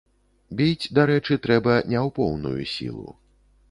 Біць, 0.61 0.89
дарэчы, 1.01 1.39
трэба 1.45 1.79
не 1.91 1.99
ў 2.05 2.17
поўную 2.19 2.61
сілу. 2.77 3.09